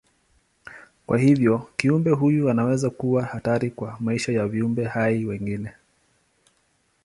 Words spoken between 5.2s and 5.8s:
wengine.